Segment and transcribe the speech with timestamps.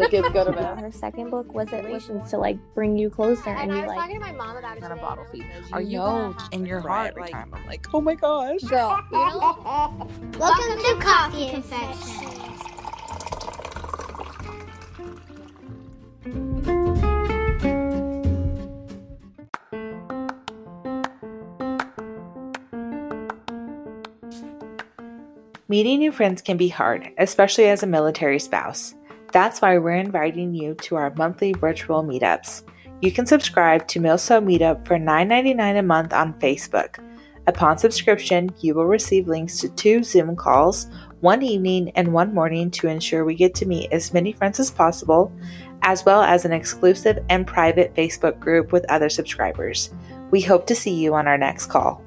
[0.00, 0.78] the kids go to bed.
[0.78, 3.80] Her second book was it at to like bring you closer and, and you I
[3.82, 5.46] was like talking to my mom about it on a bottle feed.
[5.72, 7.52] Are you know in your heart every like time?
[7.54, 8.60] I'm like, oh my gosh.
[8.62, 10.08] Girl, you know,
[10.38, 12.30] Welcome to Coffee Confessions.
[25.68, 28.92] Meeting new friends can be hard, especially as a military spouse.
[29.32, 32.62] That's why we're inviting you to our monthly virtual meetups.
[33.00, 36.98] You can subscribe to Milso Meetup for $9.99 a month on Facebook.
[37.46, 40.88] Upon subscription, you will receive links to two Zoom calls,
[41.20, 44.70] one evening and one morning to ensure we get to meet as many friends as
[44.70, 45.32] possible,
[45.82, 49.90] as well as an exclusive and private Facebook group with other subscribers.
[50.30, 52.04] We hope to see you on our next call.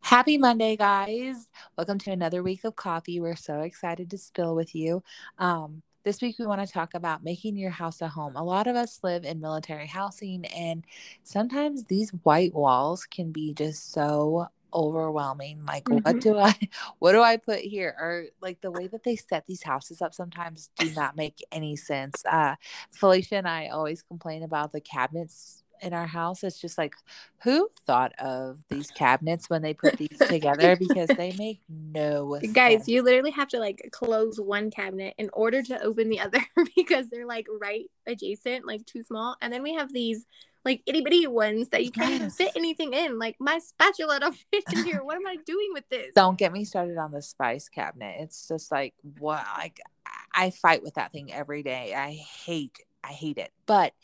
[0.00, 1.49] Happy Monday, guys.
[1.80, 3.20] Welcome to another week of coffee.
[3.20, 5.02] We're so excited to spill with you.
[5.38, 8.36] Um, this week, we want to talk about making your house a home.
[8.36, 10.84] A lot of us live in military housing, and
[11.22, 15.98] sometimes these white walls can be just so overwhelming like mm-hmm.
[15.98, 16.54] what do i
[17.00, 20.14] what do i put here or like the way that they set these houses up
[20.14, 22.54] sometimes do not make any sense uh
[22.92, 26.42] felicia and i always complain about the cabinets in our house.
[26.44, 26.94] It's just like,
[27.42, 30.76] who thought of these cabinets when they put these together?
[30.76, 32.88] Because they make no Guys, sense.
[32.88, 36.40] you literally have to like close one cabinet in order to open the other
[36.76, 39.36] because they're like right adjacent, like too small.
[39.40, 40.26] And then we have these
[40.64, 43.18] like itty bitty ones that you can't even fit anything in.
[43.18, 45.02] Like my spatula don't fit in here.
[45.02, 46.12] What am I doing with this?
[46.14, 48.16] Don't get me started on the spice cabinet.
[48.20, 49.80] It's just like what like
[50.34, 51.94] I fight with that thing every day.
[51.94, 53.52] I hate I hate it.
[53.66, 53.94] But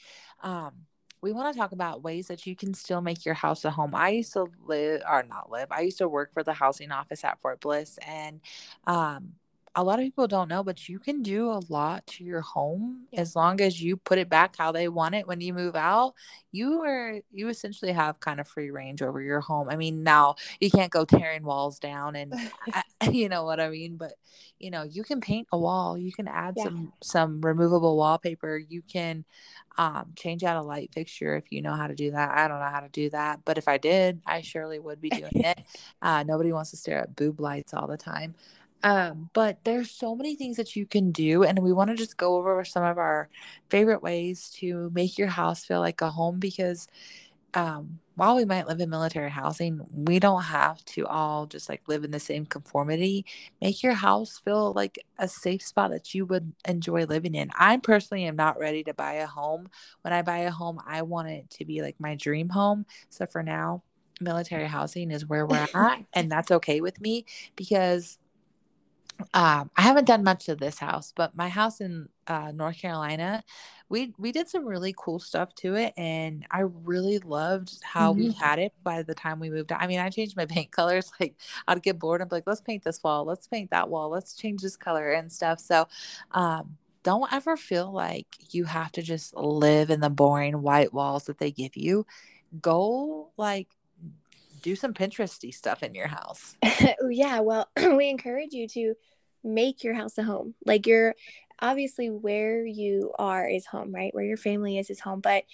[0.42, 0.72] um
[1.20, 3.95] we want to talk about ways that you can still make your house a home.
[3.95, 7.25] I used to live, or not live, I used to work for the housing office
[7.25, 7.98] at Fort Bliss.
[8.06, 8.41] And
[8.86, 9.33] um,
[9.78, 13.03] a lot of people don't know, but you can do a lot to your home
[13.12, 13.20] yeah.
[13.20, 16.14] as long as you put it back how they want it when you move out.
[16.50, 19.69] You are, you essentially have kind of free range over your home.
[19.69, 22.34] I mean, now you can't go tearing walls down and,
[23.12, 23.98] you know what I mean?
[23.98, 24.14] But,
[24.59, 26.64] you know, you can paint a wall, you can add yeah.
[26.64, 29.26] some, some removable wallpaper, you can,
[29.76, 32.31] um, change out a light fixture if you know how to do that.
[32.31, 35.10] I don't know how to do that, but if I did, I surely would be
[35.10, 35.58] doing it.
[36.00, 38.34] Uh, nobody wants to stare at boob lights all the time.
[38.82, 42.16] Um, but there's so many things that you can do, and we want to just
[42.16, 43.28] go over some of our
[43.69, 46.87] favorite ways to make your house feel like a home because
[47.54, 51.88] um, while we might live in military housing, we don't have to all just like
[51.88, 53.25] live in the same conformity.
[53.62, 57.50] Make your house feel like a safe spot that you would enjoy living in.
[57.58, 59.69] I personally am not ready to buy a home.
[60.03, 62.84] When I buy a home, I want it to be like my dream home.
[63.08, 63.82] So for now,
[64.20, 68.19] military housing is where we're at, and that's okay with me because
[69.34, 73.43] um, I haven't done much of this house, but my house in uh, North Carolina,
[73.88, 78.21] we we did some really cool stuff to it, and I really loved how mm-hmm.
[78.21, 79.81] we had it by the time we moved out.
[79.81, 81.10] I mean, I changed my paint colors.
[81.21, 81.37] Like
[81.69, 84.34] I'd get bored and be like, let's paint this wall, let's paint that wall, let's
[84.34, 85.60] change this color and stuff.
[85.60, 85.88] So,
[86.32, 91.25] um, don't ever feel like you have to just live in the boring white walls
[91.25, 92.05] that they give you.
[92.60, 93.69] Go like
[94.62, 96.56] do some Pinteresty stuff in your house.
[97.11, 98.94] yeah, well, we encourage you to
[99.44, 100.55] make your house a home.
[100.65, 101.15] Like you're
[101.61, 104.15] obviously where you are is home, right?
[104.15, 105.21] Where your family is is home.
[105.21, 105.44] But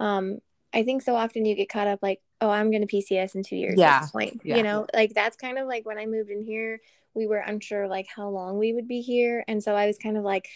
[0.00, 0.38] um
[0.74, 3.56] I think so often you get caught up like, oh, I'm gonna PCS in two
[3.56, 3.78] years.
[3.78, 4.06] Yeah.
[4.10, 4.40] Point.
[4.44, 4.56] yeah.
[4.56, 6.80] You know, like that's kind of like when I moved in here,
[7.14, 9.44] we were unsure like how long we would be here.
[9.46, 10.48] And so I was kind of like,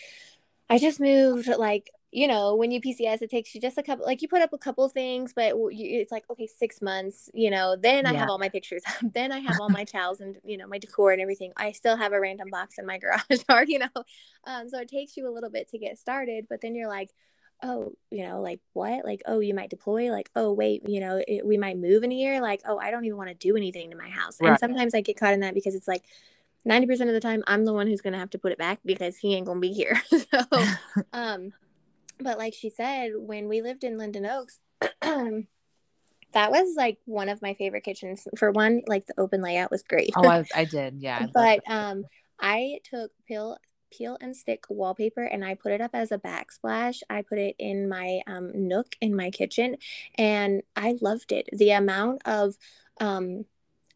[0.70, 4.06] I just moved like you know, when you PCS, it takes you just a couple,
[4.06, 7.76] like you put up a couple things, but it's like, okay, six months, you know,
[7.76, 8.10] then yeah.
[8.10, 8.82] I have all my pictures.
[9.02, 11.52] then I have all my towels and, you know, my decor and everything.
[11.56, 12.98] I still have a random box in my
[13.30, 14.04] garage or, you know,
[14.44, 17.10] um, so it takes you a little bit to get started, but then you're like,
[17.62, 19.04] oh, you know, like what?
[19.04, 20.10] Like, oh, you might deploy.
[20.10, 22.40] Like, oh, wait, you know, it, we might move in a year.
[22.40, 24.38] Like, oh, I don't even want to do anything to my house.
[24.40, 24.50] Right.
[24.50, 26.04] And sometimes I get caught in that because it's like,
[26.68, 28.80] 90% of the time I'm the one who's going to have to put it back
[28.84, 30.02] because he ain't going to be here.
[30.10, 30.42] so,
[31.12, 31.52] um,
[32.18, 34.60] but like she said, when we lived in Linden Oaks,
[35.00, 38.26] that was like one of my favorite kitchens.
[38.36, 40.10] For one, like the open layout was great.
[40.16, 41.26] oh, I, I did, yeah.
[41.32, 42.04] but um,
[42.40, 43.58] I took peel
[43.92, 47.02] peel and stick wallpaper and I put it up as a backsplash.
[47.08, 49.76] I put it in my um, nook in my kitchen,
[50.16, 51.48] and I loved it.
[51.52, 52.56] The amount of
[53.00, 53.44] um,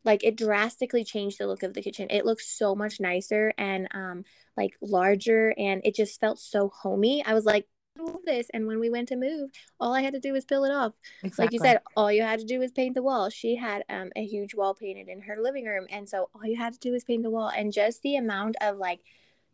[0.05, 2.09] like it drastically changed the look of the kitchen.
[2.11, 4.25] It looks so much nicer and um
[4.57, 7.25] like larger and it just felt so homey.
[7.25, 7.67] I was like,
[8.01, 8.49] move this.
[8.53, 10.93] And when we went to move, all I had to do was peel it off.
[11.23, 11.45] Exactly.
[11.45, 13.31] Like you said, all you had to do was paint the wall.
[13.31, 15.87] She had um, a huge wall painted in her living room.
[15.91, 17.49] And so all you had to do was paint the wall.
[17.49, 19.01] And just the amount of like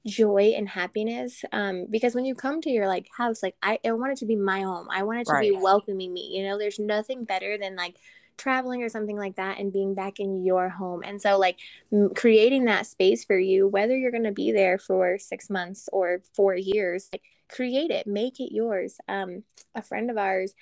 [0.06, 3.90] joy and happiness um because when you come to your like house like i, I
[3.90, 5.50] want it to be my home i want it to Right.
[5.50, 7.96] be welcoming me you know there's nothing better than like
[8.37, 11.03] traveling or something like that and being back in your home.
[11.05, 11.59] And so like
[11.93, 15.88] m- creating that space for you whether you're going to be there for six months
[15.93, 18.99] or four years like create it make it yours.
[19.09, 19.44] Um
[19.75, 20.55] a friend of ours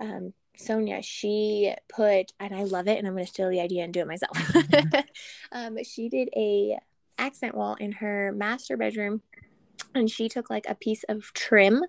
[0.00, 3.84] um sonia she put and i love it and i'm going to steal the idea
[3.84, 4.36] and do it myself.
[5.52, 6.78] Um she did a
[7.18, 9.22] accent wall in her master bedroom
[9.94, 11.84] and she took like a piece of trim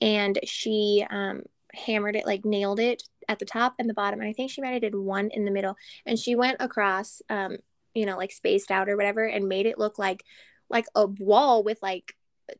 [0.00, 1.42] and she um
[1.74, 4.60] hammered it like nailed it at the top and the bottom and i think she
[4.60, 5.76] might have did one in the middle
[6.06, 7.56] and she went across um
[7.94, 10.24] you know like spaced out or whatever and made it look like
[10.70, 12.14] like a wall with like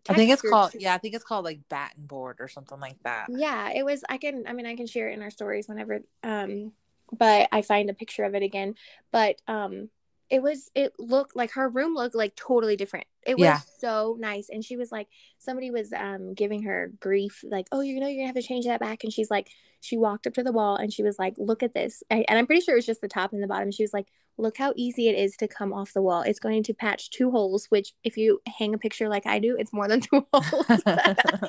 [0.06, 3.02] I think it's called yeah, I think it's called like batten board or something like
[3.04, 3.28] that.
[3.30, 6.00] yeah it was i can i mean i can share it in our stories whenever
[6.22, 6.72] um
[7.18, 8.74] but i find a picture of it again
[9.12, 9.88] but um
[10.28, 13.60] it was it looked like her room looked like totally different it was Yeah.
[13.78, 17.98] so nice and she was like somebody was um giving her grief like oh you
[17.98, 19.48] know you're gonna have to change that back and she's like
[19.80, 22.38] she walked up to the wall and she was like look at this I, and
[22.38, 24.56] i'm pretty sure it was just the top and the bottom she was like look
[24.56, 27.66] how easy it is to come off the wall it's going to patch two holes
[27.70, 30.82] which if you hang a picture like i do it's more than two holes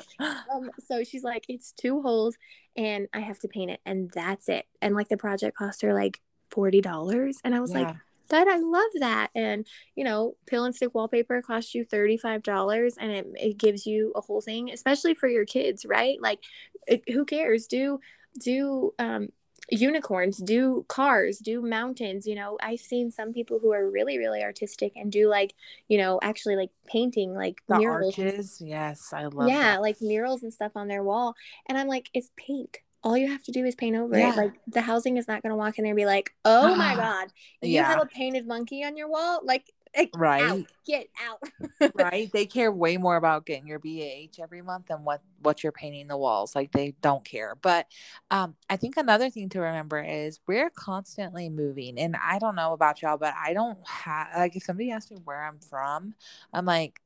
[0.52, 2.36] um, so she's like, it's two holes
[2.76, 4.66] and I have to paint it and that's it.
[4.80, 7.38] And like the project cost her like forty dollars.
[7.44, 7.96] And I was like, Yeah.
[8.28, 9.30] Dad, I love that.
[9.34, 9.66] And
[9.96, 14.12] you know, pill and stick wallpaper costs you thirty-five dollars and it, it gives you
[14.14, 16.20] a whole thing, especially for your kids, right?
[16.20, 16.40] Like
[16.86, 17.66] it, who cares?
[17.66, 18.00] Do
[18.38, 19.28] do um
[19.72, 24.42] unicorns do cars do mountains you know i've seen some people who are really really
[24.42, 25.54] artistic and do like
[25.88, 29.80] you know actually like painting like the murals arches, yes, I love yeah that.
[29.80, 31.34] like murals and stuff on their wall
[31.68, 34.32] and i'm like it's paint all you have to do is paint over Yeah.
[34.32, 36.74] it like the housing is not going to walk in there and be like oh
[36.74, 37.28] my god
[37.62, 37.86] you yeah.
[37.86, 40.42] have a painted monkey on your wall like eh, Right.
[40.42, 41.40] out, get out
[41.94, 42.30] right?
[42.32, 46.08] They care way more about getting your BAH every month than what what you're painting
[46.08, 46.54] the walls.
[46.54, 47.56] Like they don't care.
[47.60, 47.86] But
[48.30, 52.72] um, I think another thing to remember is we're constantly moving, and I don't know
[52.72, 56.14] about y'all, but I don't have like if somebody asks me where I'm from,
[56.52, 57.00] I'm like,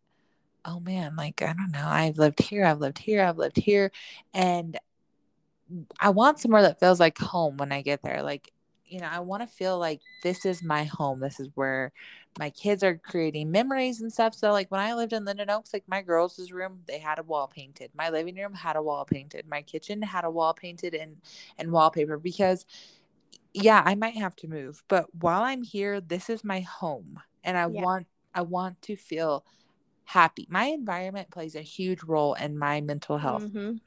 [0.64, 1.86] oh man, like I don't know.
[1.86, 3.92] I've lived here, I've lived here, I've lived here,
[4.34, 4.78] and
[6.00, 8.22] I want somewhere that feels like home when I get there.
[8.22, 8.52] Like,
[8.86, 11.20] you know, I want to feel like this is my home.
[11.20, 11.92] This is where
[12.38, 14.34] my kids are creating memories and stuff.
[14.34, 17.22] So, like, when I lived in Linden Oaks, like my girls' room, they had a
[17.22, 17.92] wall painted.
[17.94, 19.48] My living room had a wall painted.
[19.48, 21.18] My kitchen had a wall painted and
[21.58, 22.66] and wallpaper because,
[23.54, 27.56] yeah, I might have to move, but while I'm here, this is my home, and
[27.56, 27.84] I Yeah.
[27.84, 29.44] want I want to feel
[30.04, 30.46] happy.
[30.50, 33.50] My environment plays a huge role in my mental health.
[33.52, 33.80] Mhm.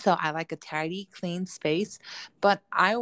[0.00, 1.98] So I like a tidy, clean space,
[2.40, 2.94] but I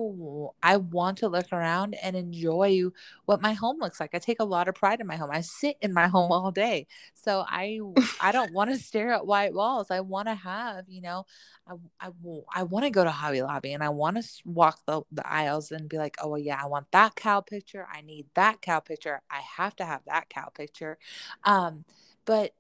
[0.63, 2.85] I want to look around and enjoy
[3.27, 4.11] what my home looks like.
[4.15, 5.31] I take a lot of pride in my home.
[5.33, 6.87] I sit in my home all day.
[7.15, 7.81] So I
[8.21, 9.91] I don't want to stare at white walls.
[9.91, 11.27] I want to have, you know,
[11.67, 12.11] I I,
[12.55, 15.71] I want to go to Hobby Lobby and I want to walk the, the aisles
[15.73, 17.87] and be like, "Oh, well, yeah, I want that cow picture.
[17.93, 19.23] I need that cow picture.
[19.31, 20.99] I have to have that cow picture."
[21.45, 21.85] Um
[22.25, 22.53] but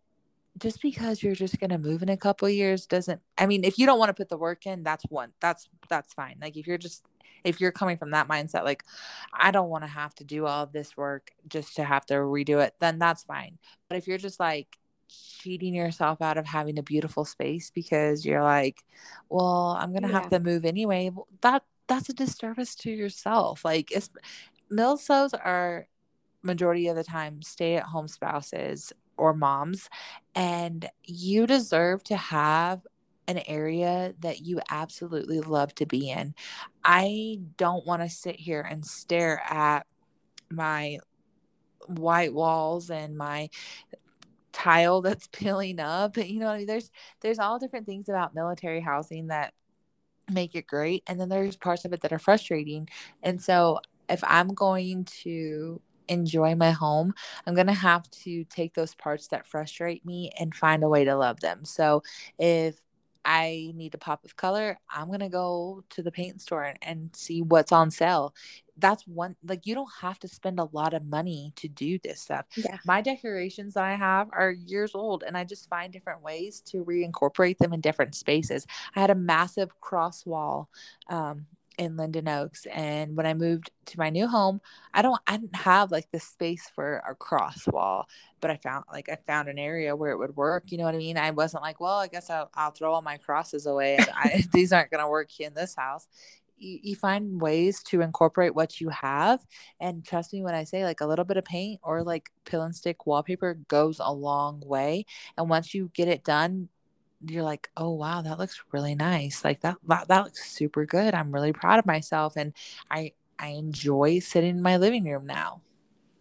[0.59, 3.79] just because you're just going to move in a couple years doesn't i mean if
[3.79, 6.37] you don't want to put the work in that's one that's that's fine.
[6.41, 7.05] Like if you're just
[7.45, 8.83] if you're coming from that mindset like
[9.33, 12.15] i don't want to have to do all of this work just to have to
[12.15, 13.59] redo it then that's fine.
[13.88, 14.77] But if you're just like
[15.09, 18.85] cheating yourself out of having a beautiful space because you're like
[19.31, 20.21] well i'm going to Yeah.
[20.21, 23.65] have to move anyway well, that that's a disservice to yourself.
[23.65, 24.11] Like it's
[24.71, 25.88] milsos are
[26.43, 29.89] majority of the time stay at home spouses or moms
[30.35, 32.87] and you deserve to have
[33.27, 36.35] an area that you absolutely love to be in.
[36.83, 39.87] I don't want to sit here and stare at
[40.51, 40.99] my
[41.87, 43.51] white walls and my
[44.53, 46.17] tile that's peeling up.
[46.17, 46.67] You know, what I mean?
[46.67, 49.53] there's there's all different things about military housing that
[50.31, 52.89] make it great and then there's parts of it that are frustrating.
[53.23, 57.15] And so if I'm going to enjoy my home,
[57.47, 61.05] I'm going to have to take those parts that frustrate me and find a way
[61.05, 61.65] to love them.
[61.65, 62.03] So
[62.38, 62.81] if
[63.25, 67.11] I need a pop of color, I'm going to go to the paint store and,
[67.15, 68.35] see what's on sale.
[68.79, 72.21] That's one, like, you don't have to spend a lot of money to do this
[72.21, 72.47] stuff.
[72.57, 72.79] Yeah.
[72.87, 76.85] My decorations that I have are years old, and I just find different ways to
[76.85, 78.67] reincorporate them in different spaces.
[78.97, 80.71] I had a massive cross wall
[81.11, 81.47] um,
[81.78, 82.66] in Linden Oaks.
[82.66, 84.61] And when I moved to my new home,
[84.92, 88.06] I don't I didn't have like the space for a cross wall,
[88.40, 90.64] but I found like I found an area where it would work.
[90.70, 91.16] You know what I mean?
[91.16, 93.99] I wasn't like, well, I guess I'll, I'll throw all my crosses away.
[94.14, 96.08] I, these aren't going to work in this house.
[96.58, 99.44] you, you find ways to incorporate what you have
[99.80, 102.62] and trust me when i say like a little bit of paint or like pill
[102.62, 105.06] and stick wallpaper goes a long way
[105.37, 106.68] and once you get it done
[107.27, 111.15] you're like oh wow that looks really nice like that that, that looks super good
[111.15, 112.53] i'm really proud of myself and
[112.91, 115.61] i i enjoy sitting in my living room now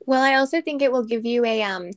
[0.05, 1.91] Well, I also think it will give you a um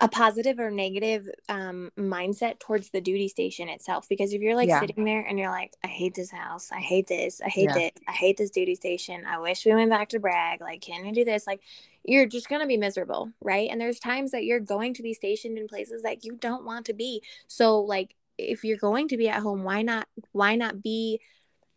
[0.00, 4.68] a positive or negative um mindset towards the duty station itself because if you're like
[4.68, 4.80] Yeah.
[4.80, 7.74] sitting there and you're like I hate this house, I hate this, I hate Yeah.
[7.74, 9.24] this, I hate this duty station.
[9.26, 10.60] I wish we went back to Bragg.
[10.60, 11.46] Like can we do this?
[11.46, 11.60] Like
[12.08, 13.68] you're just going to be miserable, right?
[13.70, 16.86] And there's times that you're going to be stationed in places that you don't want
[16.86, 17.22] to be.
[17.46, 21.20] So like if you're going to be at home, why not why not be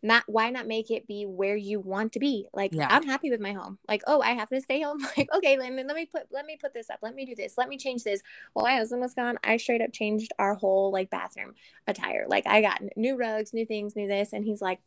[0.02, 2.48] not why not make it be where you want to be?
[2.54, 2.88] Like Yeah.
[2.90, 3.78] i'm happy with my home.
[3.88, 5.06] Like oh i have to stay home.
[5.16, 7.00] Like okay let me let me put let me put this up.
[7.02, 7.58] Let me do this.
[7.58, 8.22] Let me change this.
[8.54, 9.38] While my husband was gone.
[9.44, 11.54] I straight up changed our whole like bathroom
[11.86, 12.24] attire.
[12.26, 14.32] Like i got new rugs new things new this.
[14.32, 14.80] And he's like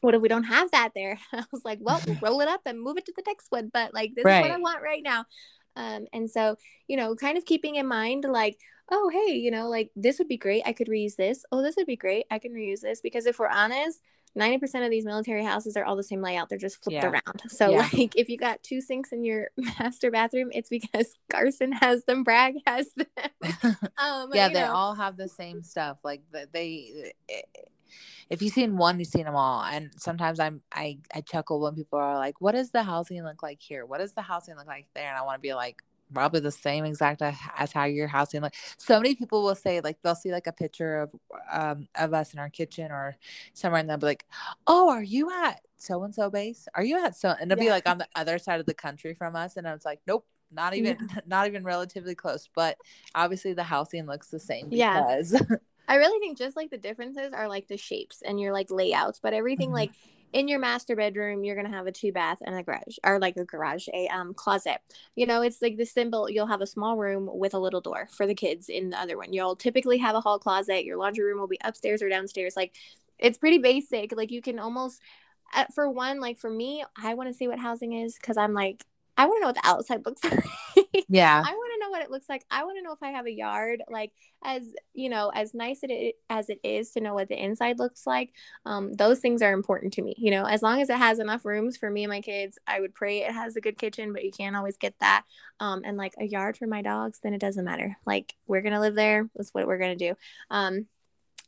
[0.00, 1.18] what if we don't have that there?
[1.32, 3.94] I was like well roll it up and move it to the next one but
[3.94, 5.24] like this is what i want right now.
[5.76, 6.56] Um and so
[6.88, 8.58] you know kind of keeping in mind like
[8.90, 10.62] oh hey you know like this would be great.
[10.66, 11.44] I could reuse this.
[11.52, 12.26] Oh this would be great.
[12.30, 13.00] I can reuse this.
[13.00, 14.00] Because if we're honest
[14.38, 16.50] 90% of these military houses are all the same layout.
[16.50, 17.08] They're just flipped Yeah.
[17.08, 17.42] around.
[17.48, 17.88] So Yeah.
[17.92, 22.22] like if you got two sinks in your master bathroom it's because carson has them
[22.22, 23.06] bragg has them.
[23.98, 24.72] Um yeah they know.
[24.72, 25.98] all have the same stuff.
[26.04, 27.40] Like the- they eh,
[28.30, 31.74] if you've seen one you've seen them all and sometimes i'm i i chuckle when
[31.74, 33.86] people are like what does the housing look like here?
[33.86, 35.08] What does the housing look like there?
[35.08, 38.54] And i want to be like probably the same exact as how your housing like
[38.76, 41.12] so many people will say like they'll see like a picture of
[41.50, 43.16] um of us in our kitchen or
[43.54, 44.24] somewhere and they'll be like
[44.66, 46.68] oh are you at so and so base?
[46.74, 49.14] Are you at so and it'll be like on the other side of the country
[49.14, 52.78] from us and i was like nope not even not even relatively close but
[53.14, 55.20] obviously the housing looks the same Yeah.
[55.88, 59.20] I really think just like the differences are like the shapes and your like layouts,
[59.22, 59.74] but everything Mhm.
[59.74, 59.92] like
[60.32, 63.36] in your master bedroom, you're gonna have a two bath and a garage, or like
[63.36, 64.78] a garage, a um closet.
[65.14, 66.28] You know, it's like the symbol.
[66.28, 69.16] You'll have a small room with a little door for the kids in the other
[69.16, 69.32] one.
[69.32, 70.84] You'll typically have a hall closet.
[70.84, 72.56] Your laundry room will be upstairs or downstairs.
[72.56, 72.74] Like
[73.18, 74.14] it's pretty basic.
[74.14, 75.00] Like you can almost,
[75.54, 78.52] uh, for one, like for me, I want to see what housing is because I'm
[78.54, 78.84] like.
[79.18, 80.22] I want to know what the outside looks
[80.76, 81.06] like.
[81.08, 82.44] yeah I want to know what it looks like.
[82.50, 84.12] I want to know if I have a yard, like
[84.44, 84.62] as
[84.94, 88.32] you know, as nice it as it is to know what the inside looks like.
[88.64, 90.14] Um, those things are important to me.
[90.18, 92.80] You know, as long as it has enough rooms for me and my kids, I
[92.80, 95.24] would pray it has a good kitchen, but you can't always get that.
[95.60, 97.96] Um, and like a yard for my dogs, then it doesn't matter.
[98.06, 99.28] Like we're gonna live there.
[99.34, 100.14] That's what we're gonna do.
[100.50, 100.86] Um,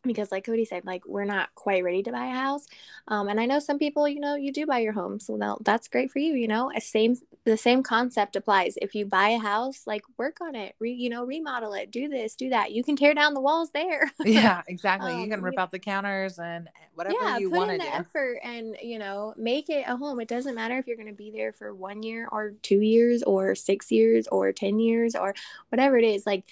[0.04, 2.66] because like Cody said, like we're not quite ready to buy a house.
[3.08, 5.88] Um, and I know some people, you know, you do buy your home, so that's
[5.88, 6.34] great for you.
[6.34, 8.76] You know, a same the same concept applies.
[8.80, 12.08] If you buy a house, like work on it, re, you know, remodel it, do
[12.08, 12.72] this, do that.
[12.72, 14.10] You can tear down the walls there.
[14.24, 17.56] yeah exactly you Um, can rip you- out the counters and whatever yeah, you put
[17.58, 20.20] want in to the do effort and you know, make it a home.
[20.20, 23.22] It doesn't matter if you're going to be there for one year or two years
[23.22, 25.34] or six years or ten years or
[25.70, 26.26] whatever it is.
[26.26, 26.44] Like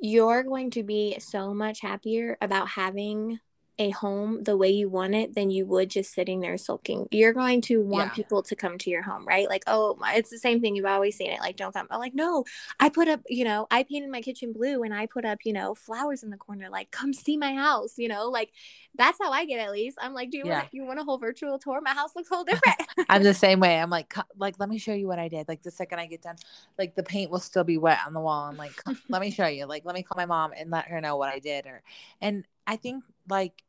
[0.00, 3.38] you're going to be so much happier about having
[3.80, 7.08] a home the way you want it than you would just sitting there sulking.
[7.10, 8.14] You're going to want Yeah.
[8.14, 9.48] people to come to your home, right?
[9.48, 10.76] Like, oh, it's the same thing.
[10.76, 11.40] You've always seen it.
[11.40, 11.88] Like, don't come.
[11.90, 12.44] I'm like, no,
[12.78, 15.52] I put up, you know, I painted my kitchen blue and I put up, you
[15.52, 16.68] know, flowers in the corner.
[16.70, 18.50] Like, come see my house, you know, like
[18.94, 19.98] that's how I get at least.
[20.00, 20.58] I'm like, do you Yeah.
[20.60, 21.80] want you want a whole virtual tour?
[21.80, 22.76] My house looks whole different.
[23.08, 25.62] i'm the same way i'm like like let me show you what i did like
[25.62, 26.36] the second i get done
[26.78, 29.46] like the paint will still be wet on the wall i'm like let me show
[29.46, 31.82] you like let me call my mom and let her know what i did or
[32.20, 33.62] and i think like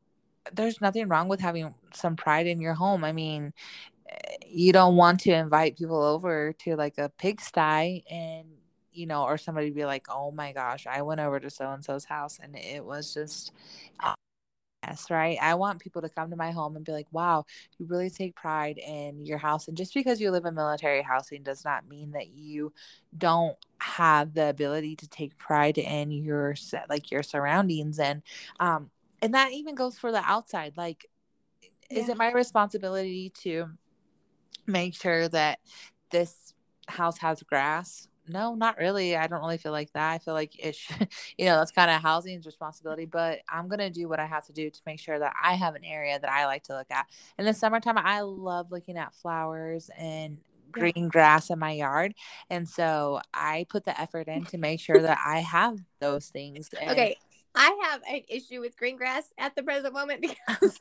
[0.54, 3.04] there's nothing wrong with having some pride in your home.
[3.04, 3.54] I mean
[4.48, 8.48] you don't want to invite people over to like a pigsty and
[8.92, 11.84] you know or somebody be like oh my gosh i went over to so and
[11.86, 13.54] so's house and it was just
[14.86, 15.38] mess right?
[15.42, 17.46] I want people to come to my home and be like wow
[17.78, 19.68] you really take pride in your house.
[19.68, 22.74] And just because you live in military housing does not mean that you
[23.18, 26.56] don't have the ability to take pride in your
[26.90, 28.00] like your surroundings.
[28.00, 28.22] And
[28.60, 28.90] um
[29.22, 31.06] and that even goes for the outside like
[31.90, 33.70] is it my responsibility to
[34.66, 35.60] make sure that
[36.12, 36.54] this
[36.88, 38.08] house has grass?
[38.28, 39.16] No not really.
[39.18, 40.12] I don't really feel like that.
[40.12, 43.90] I feel like it should, you know that's kind of housing's responsibility but i'm gonna
[43.90, 46.30] do what i have to do to make sure that i have an area that
[46.30, 47.08] i like to look at.
[47.38, 50.92] In the summertime i love looking at flowers and Yeah.
[50.92, 52.14] green grass in my yard
[52.50, 56.70] and so i put the effort in to make sure that i have those things
[56.80, 57.18] and Okay,
[57.54, 60.80] I have an issue with green grass at the present moment because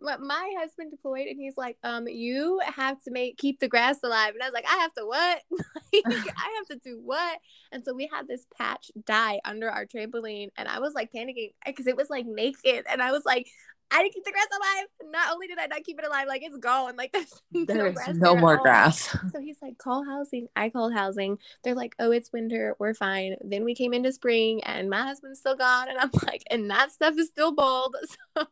[0.00, 3.98] my, my husband deployed and he's like, um, you have to make keep the grass
[4.02, 5.42] alive, and I was like, I have to what?
[5.94, 6.04] Like,
[6.36, 7.38] I have to do what?
[7.70, 11.52] And so we had this patch die under our trampoline, and I was like panicking
[11.66, 13.48] because it was like naked, and I was like.
[13.92, 15.12] I didn't keep the grass alive.
[15.12, 16.96] Not only did I not keep it alive, like it's gone.
[16.96, 17.12] Like
[17.52, 19.16] there's There is grass no there more grass.
[19.32, 20.48] So he's like, call housing.
[20.56, 21.38] I called housing.
[21.62, 22.74] They're like, oh, it's winter.
[22.78, 23.36] We're fine.
[23.42, 25.88] Then we came into spring and my husband's still gone.
[25.88, 27.96] And I'm like, and that stuff is still bald.
[28.34, 28.46] So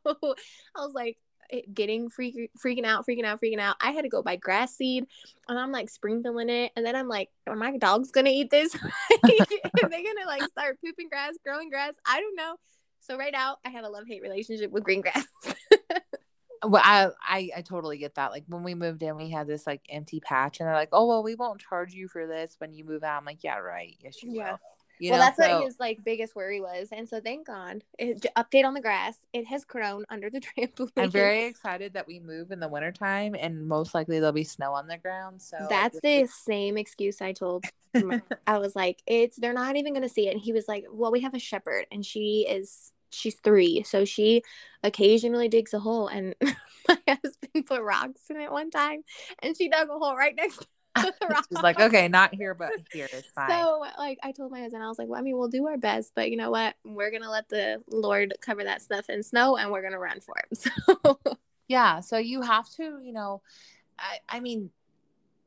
[0.77, 1.19] I was like,
[1.73, 3.77] getting freak, freaking out, freaking out, freaking out.
[3.81, 5.07] I had to go buy grass seed
[5.49, 6.73] and I'm like sprinkling it.
[6.77, 8.75] And then I'm like, are my dogs going to eat this?
[8.75, 11.95] are they going to like start pooping grass, growing grass?
[12.07, 12.57] I don't know.
[13.01, 15.27] So right now I have a love hate relationship with green grass.
[16.63, 18.33] Well, I, I I totally get that.
[18.33, 21.07] Like when we moved in, we had this like empty patch, and they're like, "Oh
[21.07, 23.97] well, we won't charge you for this when you move out." I'm like, "Yeah, right.
[23.99, 24.51] Yes, you Yeah.
[24.51, 24.61] will."
[25.01, 27.83] You well, know, that's so- what his like biggest worry was, and so thank God.
[27.99, 29.17] It, update on the grass.
[29.33, 30.91] It has grown under the trampoline.
[30.97, 34.75] I'm very excited that we move in the wintertime, and most likely there'll be snow
[34.75, 35.41] on the ground.
[35.41, 37.65] So That's the same excuse I told.
[38.47, 41.11] I was like, it's they're not even gonna see it, and he was like, well,
[41.11, 44.43] we have a shepherd, and she is she's three, so she
[44.83, 46.35] occasionally digs a hole, and
[46.89, 49.03] my husband put rocks in it one time,
[49.43, 50.67] and she dug a hole right next to.
[51.49, 53.63] She's like, okay, not here, but here is fine.
[53.63, 55.79] So, like, I told my husband, I was like, well, I mean, we'll do our
[55.79, 56.75] best, but you know what?
[56.85, 60.35] We're gonna let the Lord cover that stuff in snow, and we're gonna run for
[60.51, 60.59] it.
[60.59, 61.19] So,
[61.69, 63.43] yeah, so you have to, you know,
[63.99, 64.71] I, I mean,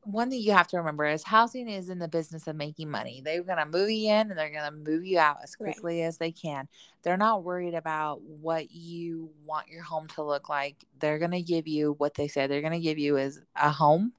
[0.04, 3.22] one thing you have to remember is housing is in the business of making money.
[3.24, 5.74] They're gonna move you in and they're gonna move you out as Right.
[5.74, 6.68] quickly as they can.
[7.02, 10.76] They're not worried about what you want your home to look like.
[10.98, 14.12] They're gonna give you what they say they're gonna give you is a home,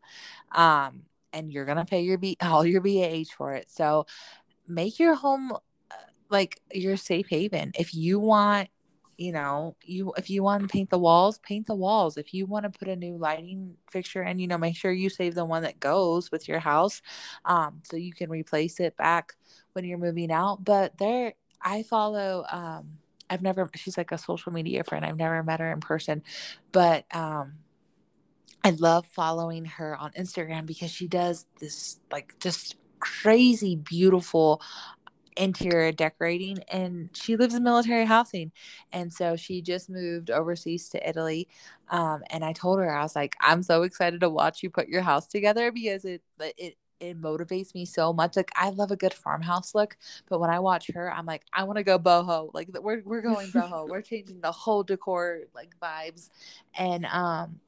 [0.53, 1.03] um,
[1.35, 3.69] and you're gonna pay your B all your BAH for it.
[3.69, 4.07] So
[4.67, 5.57] make your home uh,
[6.29, 7.71] like your safe haven.
[7.77, 8.69] If you want
[9.17, 12.45] you know you if you want to paint the walls paint the walls if you
[12.45, 15.45] want to put a new lighting fixture and you know make sure you save the
[15.45, 17.01] one that goes with your house
[17.45, 19.33] um so you can replace it back
[19.73, 22.97] when you're moving out but there i follow um
[23.29, 26.21] i've never she's like a social media friend i've never met her in person
[26.71, 27.53] but um
[28.65, 34.59] i love following her on instagram because she does this like just crazy beautiful
[35.37, 38.51] interior decorating and she lives in military housing
[38.91, 41.47] and so she just moved overseas to italy
[41.89, 44.87] um, and i told her i was like i'm so excited to watch you put
[44.87, 48.37] your house together because it it it motivates me so much.
[48.37, 49.97] Like i love a good farmhouse look
[50.29, 53.21] but when i watch her i'm like i want to go boho like we're, we're
[53.21, 56.29] going boho we're changing the whole decor like vibes
[56.77, 57.59] and um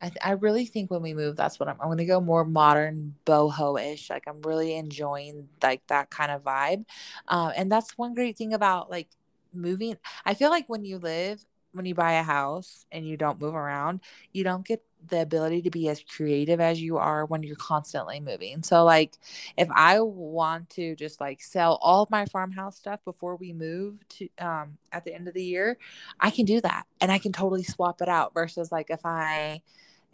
[0.00, 1.76] I, th- I really think when we move, that's what I'm.
[1.80, 4.10] I'm to go more modern, boho-ish.
[4.10, 6.84] Like I'm really enjoying like that kind of vibe,
[7.28, 9.08] um, and that's one great thing about like
[9.54, 9.96] moving.
[10.24, 13.54] I feel like when you live, when you buy a house and you don't move
[13.54, 14.00] around,
[14.32, 18.18] you don't get the ability to be as creative as you are when you're constantly
[18.18, 18.62] moving.
[18.62, 19.12] So like
[19.56, 23.96] if I want to just like sell all of my farmhouse stuff before we move
[24.10, 25.78] to um at the end of the year,
[26.18, 29.62] I can do that and I can totally swap it out versus like if I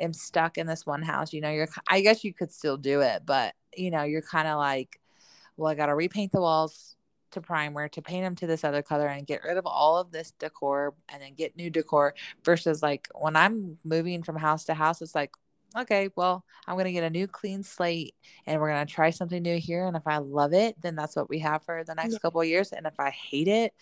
[0.03, 3.03] am stuck in this one house, you know, you're I guess you could still do
[3.03, 5.01] it, but you know, you're kind of like
[5.57, 6.97] well, I got to repaint the walls
[7.33, 10.13] to primer to paint them to this other color and get rid of all of
[10.13, 14.75] this decor and then get new decor versus like when I'm moving from house to
[14.75, 15.33] house, it's like,
[15.77, 18.15] okay, well, I'm going to get a new clean slate
[18.47, 19.87] and we're going to try something new here.
[19.87, 22.19] And if I love it, then that's what we have for the next Yeah.
[22.19, 22.73] couple of years.
[22.73, 23.73] And if I hate it,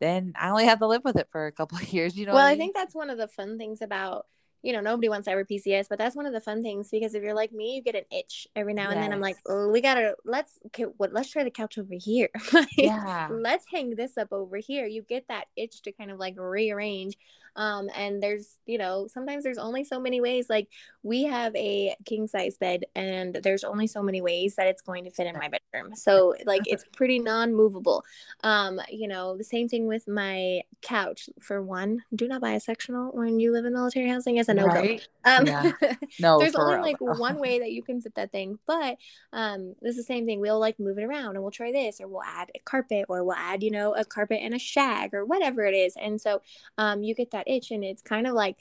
[0.00, 2.16] then I only have to live with it for a couple of years.
[2.16, 2.56] You know, well, I mean?
[2.56, 4.26] think that's one of the fun things about
[4.66, 7.22] you know nobody wants ever PCS, but that's one of the fun things because if
[7.22, 9.12] you're like me, you get an itch every now and then.
[9.12, 12.28] I'm like, oh, we gotta let's okay, what let's try the couch over here.
[12.52, 13.28] Like, yeah.
[13.30, 14.86] let's hang this up over here.
[14.86, 17.16] You get that itch to kind of like rearrange.
[17.56, 20.46] Um, and there's, you know, sometimes there's only so many ways.
[20.48, 20.68] Like
[21.02, 25.04] we have a king size bed, and there's only so many ways that it's going
[25.04, 25.94] to fit in my bedroom.
[25.96, 28.04] So like it's pretty non-movable.
[28.42, 31.28] Um, you know, the same thing with my couch.
[31.40, 34.54] For one, do not buy a sectional when you live in military housing as a
[34.54, 34.68] no-go.
[34.68, 35.08] Right?
[35.24, 35.72] Um, Yeah.
[36.20, 38.96] No, there's only real, like one way that you can fit that thing but
[39.32, 42.00] um this is the same thing we'll like move it around and we'll try this
[42.00, 45.12] or we'll add a carpet or we'll add you know a carpet and a shag
[45.14, 46.40] or whatever it is and so
[46.78, 48.58] um you get that itch and it's kind of like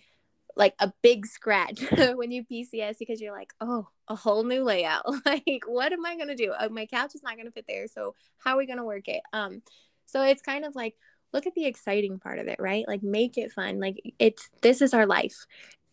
[0.55, 1.81] like a big scratch
[2.15, 5.03] when you PCS because you're like, oh, a whole new layout.
[5.25, 6.51] like, what am I gonna do?
[6.51, 9.21] Uh, my couch is not gonna fit there, so how are we gonna work it?
[9.33, 9.61] Um,
[10.05, 10.95] so it's kind of like
[11.33, 12.87] look at the exciting part of it, right?
[12.87, 13.79] Like make it fun.
[13.79, 15.45] Like it's this is our life.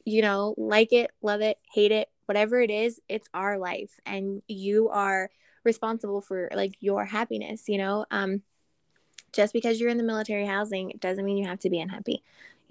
[0.05, 4.43] You know, like it, love it, hate it, whatever it is, it's our life, and
[4.49, 5.31] you are
[5.65, 7.69] responsible for like your happiness.
[7.69, 8.43] You know, um,
[9.33, 12.23] just because you're in the military housing doesn't mean you have to be unhappy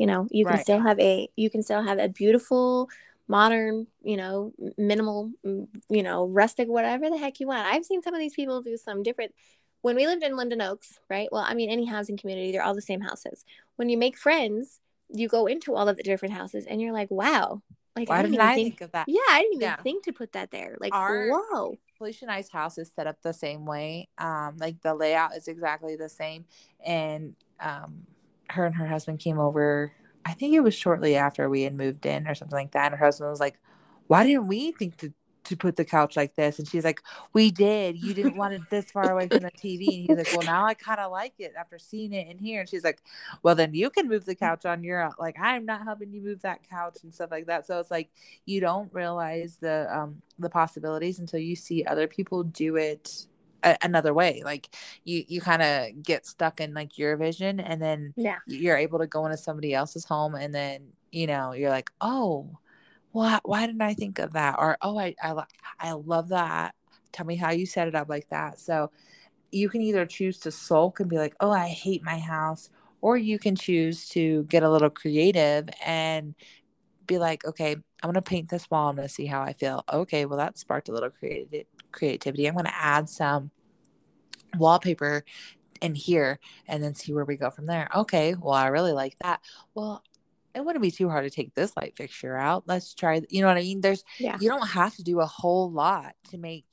[0.02, 0.64] you know you can Right.
[0.68, 2.90] still have a you can still have a beautiful
[3.28, 5.32] modern you know minimal
[5.98, 8.76] you know rustic whatever the heck you want i've seen some of these people do
[8.78, 9.32] some different
[9.84, 11.28] when we lived in Linden Oaks, right?
[11.32, 13.44] Well, I mean, any housing community, they're all the same houses.
[13.78, 17.10] When you make friends, you go into all of the different houses and you're like,
[17.10, 17.64] wow,
[17.96, 19.06] like Why I didn't even I think, think of that?
[19.08, 19.76] yeah, I didn't even Yeah.
[19.82, 20.78] think to put that there.
[20.80, 21.80] Like, Our- whoa,
[22.30, 24.08] I's house is set up the same way.
[24.20, 26.46] Um, like the layout is exactly the same.
[26.86, 28.06] And um,
[28.52, 29.92] her and her husband came over.
[30.26, 32.92] I think it was shortly after we had moved in or something like that.
[32.92, 33.60] And her husband was like,
[34.08, 35.14] "Why didn't we think to
[35.46, 37.02] to put the couch like this?" And she's like,
[37.34, 37.98] "We did.
[37.98, 40.66] You didn't want it this far away from the TV." And he's like, "Well, now
[40.66, 43.02] I kind of like it after seeing it in here." And she's like,
[43.44, 45.14] "Well, then you can move the couch on your own.
[45.20, 48.12] Like I'm not helping you move that couch and stuff like that." So it's like
[48.46, 53.28] you don't realize the um the possibilities until you see other people do it
[53.63, 57.82] a- another way like you you kind of get stuck in like your vision and
[57.82, 61.69] then yeah, you're able to go into somebody else's home and then you know you're
[61.69, 62.58] like oh
[63.12, 64.56] why why didn't i think of that?
[64.58, 65.43] Or oh i i,
[65.80, 66.76] I love that.
[67.12, 68.60] Tell me how you set it up like that.
[68.60, 68.91] So
[69.52, 72.69] you can either choose to sulk and be like oh i hate my house
[73.02, 76.36] or you can choose to get a little creative and
[77.06, 79.54] be like okay i'm going to paint this wall i'm going to see how i
[79.54, 79.84] feel.
[79.91, 83.51] Okay well that sparked a little creative creativity i'm going to add some
[84.58, 85.23] wallpaper
[85.82, 89.17] in here and then see where we go from there okay well i really like
[89.19, 89.41] that
[89.73, 90.04] well
[90.54, 93.47] it wouldn't be too hard to take this light fixture out let's try you know
[93.47, 94.38] what i mean there's yeah.
[94.39, 96.65] you don't have to do a whole lot to make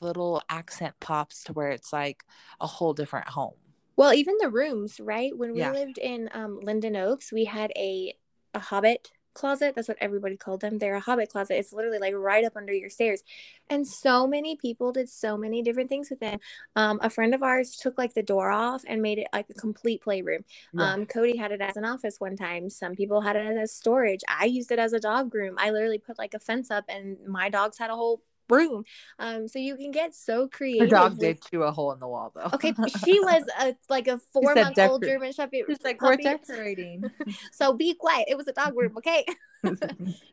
[0.00, 2.22] little accent pops to where it's like
[2.60, 3.54] a whole different home
[3.96, 5.36] Well, even the rooms, right?
[5.36, 5.72] When we Yeah.
[5.72, 8.14] lived in um, Linden Oaks, we had a
[8.54, 9.74] a hobbit closet.
[9.74, 10.78] That's what everybody called them.
[10.78, 11.58] They're a hobbit closet.
[11.58, 13.22] It's literally like right up under your stairs.
[13.70, 16.40] And so many people did so many different things with it.
[16.76, 19.54] Um, a friend of ours took like the door off and made it like a
[19.54, 20.44] complete playroom.
[20.72, 20.92] Yeah.
[20.92, 22.68] Um, Cody had it as an office one time.
[22.68, 24.20] Some people had it as storage.
[24.28, 25.54] I used it as a dog room.
[25.58, 28.84] I literally put like a fence up and my dogs had a whole room.
[29.18, 30.88] Um, so you can get so her creative.
[30.90, 32.72] dog with- did chew a hole in the wall though Okay,
[33.04, 35.64] she was a like a four month old German Shepherd.
[35.68, 37.04] She's like we're decorating
[37.52, 38.26] So be quiet.
[38.28, 39.24] It was a dog room, okay?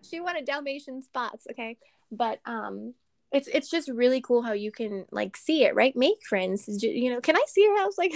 [0.02, 1.78] she wanted Dalmatian spots, okay?
[2.12, 2.94] But um,
[3.36, 5.96] it's it's just really cool how you can like see it, right?
[5.96, 6.82] Make friends.
[6.82, 7.96] You know, can I see your house?
[7.98, 8.14] Like,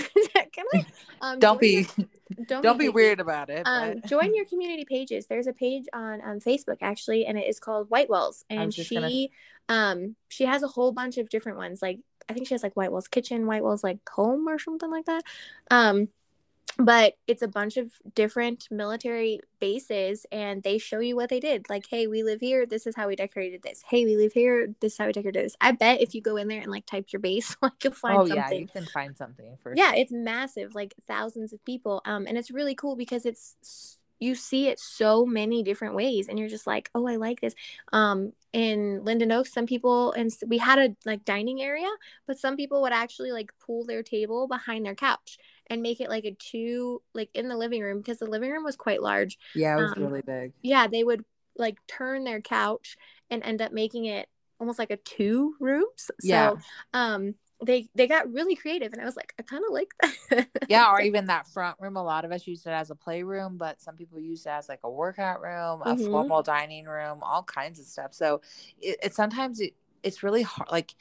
[0.53, 0.86] can I?
[1.21, 2.08] Um, don't be your-
[2.47, 2.95] don't, don't be picky.
[2.95, 5.27] weird about it Um, join your community pages.
[5.27, 8.95] There's a page on um, Facebook actually, and it is called White Walls, and she
[8.95, 9.27] gonna-
[9.67, 11.82] um she has a whole bunch of different ones.
[11.82, 14.89] Like I think she has like White Walls Kitchen, White Walls like Home, or something
[14.89, 15.23] like that.
[15.69, 16.08] Um,
[16.77, 21.69] but it's a bunch of different military bases and they show you what they did.
[21.69, 22.65] Like hey we live here.
[22.65, 23.84] This is how we decorated this.
[23.88, 24.73] Hey we live here.
[24.79, 25.55] This is how we decorated this.
[25.60, 28.17] I bet if you go in there and like type your base like you'll find
[28.17, 32.01] oh something yeah you can find something for yeah it's massive like thousands of people
[32.05, 36.38] um and it's really cool because it's you see it so many different ways and
[36.38, 37.55] you're just like oh i like this.
[37.93, 41.89] Um in linden oaks some people and we had a like dining area
[42.25, 45.38] but some people would actually like pull their table behind their couch
[45.69, 48.63] and make it like a two like in the living room because the living room
[48.63, 49.38] was quite large.
[49.55, 50.53] Yeah it was um, really big.
[50.62, 51.23] yeah they would
[51.58, 52.97] like turn their couch
[53.29, 54.27] and end up making it
[54.60, 56.12] almost like a two rooms.
[56.23, 56.51] Yeah.
[56.51, 56.60] so
[56.93, 59.89] um they they got really creative and i was like i kind of like
[60.29, 60.47] that.
[60.69, 63.58] Yeah or even that front room a lot of us use it as a playroom
[63.58, 66.10] but some people use it as like a workout room a Mhm.
[66.10, 68.13] formal dining room all kinds of stuff.
[68.13, 68.41] So
[68.82, 70.93] it, it sometimes it, it's really hard like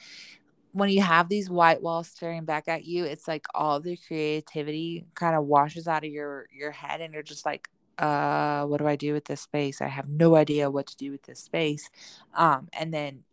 [0.71, 5.05] when you have these white walls staring back at you it's like all the creativity
[5.15, 8.87] kind of washes out of your your head and you're just like uh what do
[8.87, 9.81] i do with this space?
[9.81, 11.89] I have no idea what to do with this space.
[12.33, 13.23] Um and then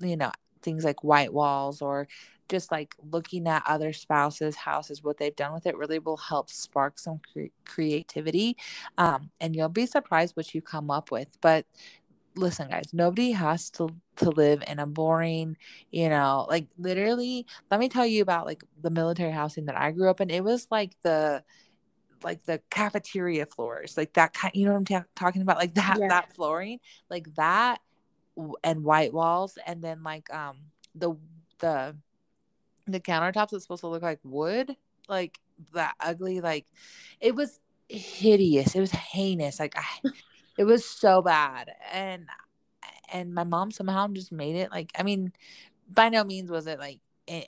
[0.00, 2.08] you know things like white walls or
[2.48, 6.50] just like looking at other spouses houses what they've done with it really will help
[6.50, 8.56] spark some cre- creativity
[8.96, 11.66] um, and you'll be surprised what you come up with but
[12.38, 15.56] listen guys nobody has to to live in a boring
[15.90, 19.90] you know like literally let me tell you about like the military housing that i
[19.90, 20.30] grew up in.
[20.30, 21.42] It was like the
[22.22, 25.56] like the cafeteria floors like that kind you know what i'm ta- talking about?
[25.56, 26.08] Like that Yeah.
[26.08, 27.80] that flooring like that
[28.64, 30.58] and white walls and then like um
[30.94, 31.14] the
[31.58, 31.96] the
[32.86, 34.74] the countertops is supposed to look like wood
[35.08, 35.38] like
[35.74, 36.66] that ugly like
[37.20, 38.74] it was hideous.
[38.74, 39.58] It was heinous.
[39.58, 40.10] Like I,
[40.58, 41.70] it was so bad.
[41.92, 42.26] And
[43.12, 45.32] and my mom somehow just made it like i mean
[45.90, 47.00] by no means was it like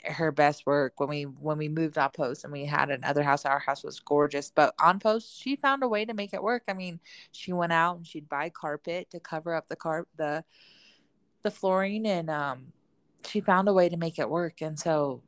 [0.05, 3.45] her best work when we when we moved on post and we had another house.
[3.45, 6.65] Our house was gorgeous but on post she found a way to make it work.
[6.69, 7.01] I mean
[7.33, 10.45] she went out and she'd buy carpet to cover up the car the
[11.43, 12.73] the flooring and um
[13.27, 14.61] she found a way to make it work.
[14.61, 15.23] And so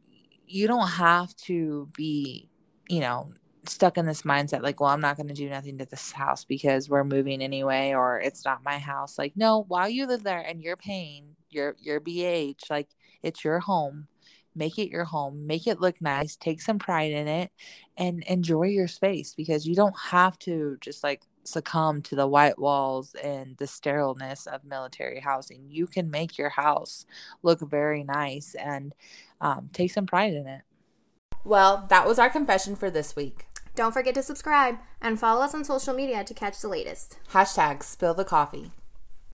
[0.47, 2.49] you don't have to be
[2.89, 3.33] you know
[3.67, 6.45] stuck in this mindset like well i'm not going to do nothing to this house
[6.45, 10.41] because we're moving anyway or it's not my house like no while you live there
[10.41, 12.89] and you're paying your your BAH like
[13.23, 14.09] it's your home
[14.55, 17.53] make it your home make it look nice take some pride in it
[17.97, 22.59] and enjoy your space because you don't have to just like succumb to the white
[22.59, 25.67] walls and the sterileness of military housing.
[25.69, 27.07] You can make your house
[27.43, 28.95] look very nice and
[29.41, 30.63] um, take some pride in it.
[31.45, 33.47] Well, that was our confession for this week.
[33.75, 37.19] Don't forget to subscribe and follow us on social media to catch the latest.
[37.33, 38.73] Hashtag spill the coffee.